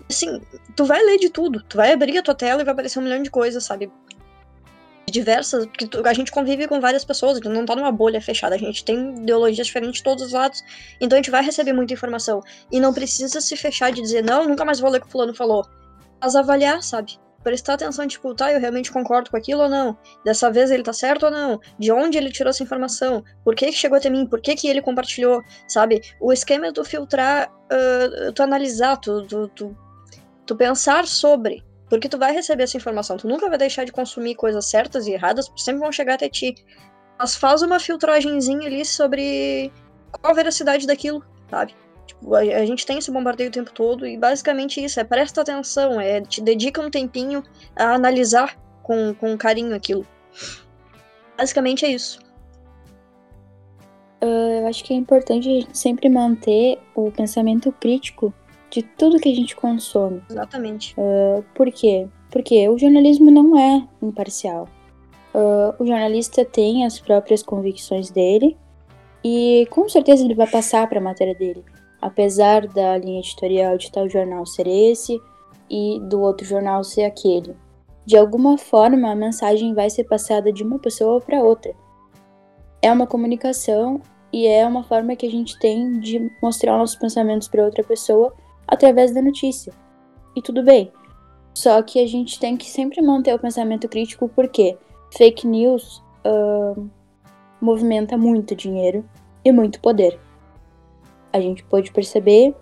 [0.09, 0.41] Assim,
[0.75, 1.63] tu vai ler de tudo.
[1.63, 3.91] Tu vai abrir a tua tela e vai aparecer um milhão de coisas, sabe?
[5.11, 8.57] Diversas, porque a gente convive com várias pessoas, gente não tá numa bolha fechada, a
[8.57, 10.63] gente tem ideologias diferentes de todos os lados,
[10.99, 12.41] então a gente vai receber muita informação.
[12.71, 15.11] E não precisa se fechar de dizer, não, nunca mais vou ler o que o
[15.11, 15.65] fulano falou.
[16.21, 17.19] Mas avaliar, sabe?
[17.43, 19.97] Prestar atenção, tipo, tá, eu realmente concordo com aquilo ou não?
[20.23, 21.59] Dessa vez ele tá certo ou não?
[21.77, 23.21] De onde ele tirou essa informação?
[23.43, 24.25] Por que, que chegou até mim?
[24.25, 25.41] Por que, que ele compartilhou?
[25.67, 26.01] Sabe?
[26.21, 29.77] O esquema é tu filtrar, uh, tu analisar, tu, tu, tu,
[30.45, 31.61] tu pensar sobre,
[31.93, 35.11] porque tu vai receber essa informação, tu nunca vai deixar de consumir coisas certas e
[35.11, 36.55] erradas, sempre vão chegar até ti.
[37.19, 39.71] Mas faz uma filtragenzinha ali sobre
[40.11, 41.75] qual a veracidade daquilo, sabe?
[42.07, 45.41] Tipo, a, a, gente tem esse bombardeio o tempo todo e basicamente isso, é presta
[45.41, 47.43] atenção, é te dedica um tempinho
[47.75, 50.03] a analisar com, com carinho aquilo.
[51.37, 52.19] Basicamente é isso.
[54.19, 58.33] Uh, eu acho que é importante sempre manter o pensamento crítico
[58.73, 60.23] de tudo que a gente consome.
[60.27, 60.95] Exatamente.
[60.97, 62.07] Uh, por quê?
[62.31, 64.67] Porque o jornalismo não é imparcial.
[65.31, 68.57] Uh, o jornalista tem as próprias convicções dele
[69.23, 71.63] e com certeza ele vai passar para a matéria dele.
[72.01, 75.21] Apesar da linha editorial de tal jornal ser esse
[75.69, 77.55] e do outro jornal ser aquele.
[78.03, 81.73] De alguma forma, a mensagem vai ser passada de uma pessoa para outra.
[82.81, 87.47] É uma comunicação e é uma forma que a gente tem de mostrar nossos pensamentos
[87.47, 88.33] para outra pessoa
[88.67, 89.73] através da notícia.
[90.35, 90.91] E tudo bem.
[91.53, 94.77] Só que a gente tem que sempre manter o pensamento crítico porque
[95.15, 96.89] fake news uh,
[97.61, 99.05] movimenta muito dinheiro
[99.45, 100.19] e muito poder.
[101.31, 102.55] A gente pode perceber,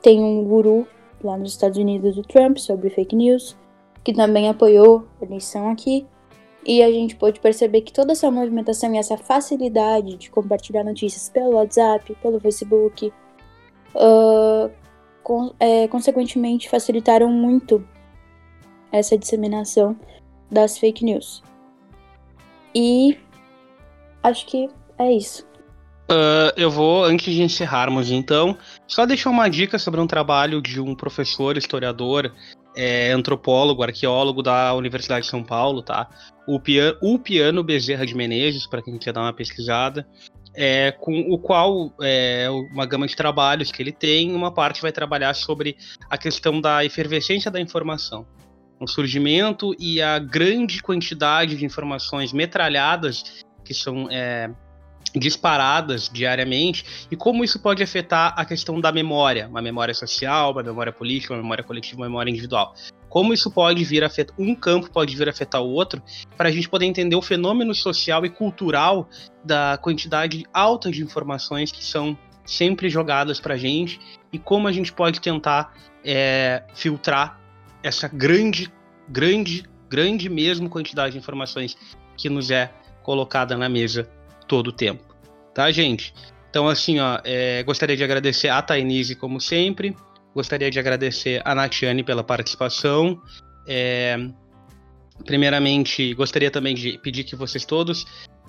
[0.00, 0.86] tem um guru
[1.22, 3.56] lá nos Estados Unidos do Trump sobre fake news,
[4.02, 6.06] que também apoiou a eleição aqui.
[6.64, 11.28] E a gente pode perceber que toda essa movimentação e essa facilidade de compartilhar notícias
[11.28, 13.12] pelo WhatsApp, pelo Facebook,
[13.96, 14.70] uh,
[15.58, 17.86] é, consequentemente facilitaram muito
[18.90, 19.96] essa disseminação
[20.50, 21.42] das fake news.
[22.74, 23.18] E
[24.22, 25.46] acho que é isso.
[26.10, 28.56] Uh, eu vou, antes de encerrarmos, então,
[28.86, 32.30] só deixar uma dica sobre um trabalho de um professor, historiador,
[32.76, 36.08] é, antropólogo, arqueólogo da Universidade de São Paulo, tá?
[36.46, 40.06] O, Piano, o Piano Bezerra de Menezes, para quem quer dar uma pesquisada
[40.54, 44.34] é, com o qual é uma gama de trabalhos que ele tem.
[44.34, 45.76] Uma parte vai trabalhar sobre
[46.10, 48.26] a questão da efervescência da informação,
[48.80, 54.50] o surgimento e a grande quantidade de informações metralhadas que são é,
[55.14, 60.62] disparadas diariamente e como isso pode afetar a questão da memória, uma memória social, uma
[60.62, 62.74] memória política, uma memória coletiva, uma memória individual.
[63.12, 66.02] Como isso pode vir afetar, um campo pode vir afetar o outro,
[66.34, 69.06] para a gente poder entender o fenômeno social e cultural
[69.44, 74.00] da quantidade alta de informações que são sempre jogadas para a gente
[74.32, 77.38] e como a gente pode tentar é, filtrar
[77.82, 78.72] essa grande,
[79.06, 81.76] grande, grande mesmo quantidade de informações
[82.16, 84.08] que nos é colocada na mesa
[84.48, 85.14] todo o tempo.
[85.52, 86.14] Tá, gente?
[86.48, 89.94] Então, assim, ó, é, gostaria de agradecer a Tainise, como sempre.
[90.34, 93.20] Gostaria de agradecer a Natiane pela participação.
[93.66, 94.16] É,
[95.26, 98.06] primeiramente, gostaria também de pedir que vocês todos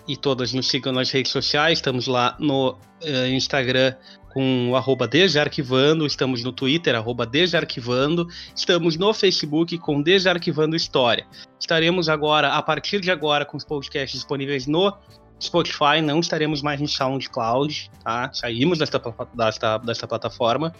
[0.07, 1.79] e todas nos sigam nas redes sociais.
[1.79, 3.95] Estamos lá no uh, Instagram
[4.33, 11.27] com o arroba Desarquivando, estamos no Twitter, arroba Desarquivando, estamos no Facebook com Desarquivando História.
[11.59, 14.91] Estaremos agora, a partir de agora, com os podcasts disponíveis no
[15.39, 18.31] Spotify, não estaremos mais no SoundCloud, tá?
[18.33, 18.99] Saímos desta,
[19.35, 20.73] desta, desta plataforma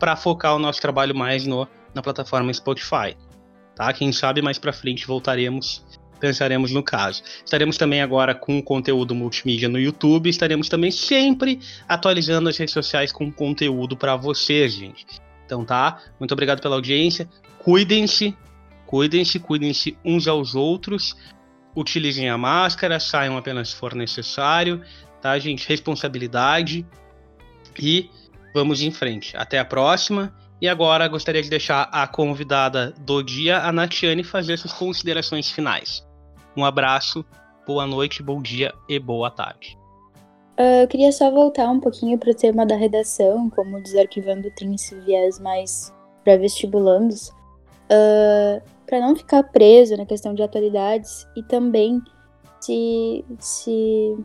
[0.00, 3.14] para focar o nosso trabalho mais no, na plataforma Spotify,
[3.76, 3.92] tá?
[3.92, 5.84] Quem sabe mais para frente voltaremos
[6.20, 7.22] pensaremos no caso.
[7.42, 13.10] Estaremos também agora com conteúdo multimídia no YouTube, estaremos também sempre atualizando as redes sociais
[13.10, 15.06] com conteúdo para vocês, gente.
[15.46, 17.28] Então tá, muito obrigado pela audiência.
[17.58, 18.36] Cuidem-se,
[18.86, 21.16] cuidem-se, cuidem-se uns aos outros.
[21.74, 24.82] Utilizem a máscara, saiam apenas se for necessário,
[25.22, 25.66] tá, gente?
[25.66, 26.86] Responsabilidade
[27.78, 28.10] e
[28.54, 29.36] vamos em frente.
[29.36, 30.34] Até a próxima.
[30.60, 36.06] E agora gostaria de deixar a convidada do dia, a Natiane, fazer suas considerações finais.
[36.54, 37.24] Um abraço,
[37.66, 39.78] boa noite, bom dia e boa tarde.
[40.58, 44.74] Uh, eu queria só voltar um pouquinho para o tema da redação, como Desarquivando tem
[44.74, 45.90] esse viés mais
[46.22, 52.02] para vestibulandos, uh, para não ficar preso na questão de atualidades e também
[52.60, 54.18] se, se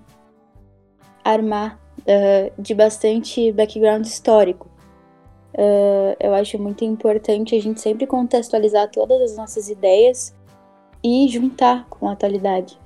[1.24, 4.70] armar uh, de bastante background histórico.
[5.54, 10.36] Uh, eu acho muito importante a gente sempre contextualizar todas as nossas ideias
[11.04, 12.78] e juntar com a atualidade.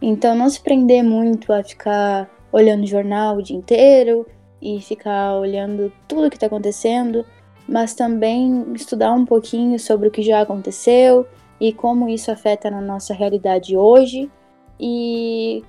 [0.00, 4.26] Então, não se prender muito a ficar olhando jornal o dia inteiro
[4.60, 7.24] e ficar olhando tudo que está acontecendo,
[7.68, 11.26] mas também estudar um pouquinho sobre o que já aconteceu
[11.60, 14.30] e como isso afeta na nossa realidade hoje
[14.78, 15.62] e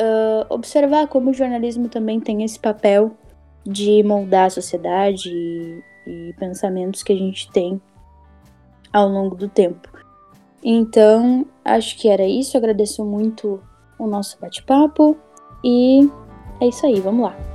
[0.00, 3.12] uh, observar como o jornalismo também tem esse papel
[3.64, 7.80] de moldar a sociedade e, e pensamentos que a gente tem
[8.92, 9.88] ao longo do tempo.
[10.62, 12.56] Então, acho que era isso.
[12.56, 13.60] Agradeço muito
[13.98, 15.16] o nosso bate-papo
[15.64, 16.08] e
[16.60, 17.51] é isso aí, vamos lá.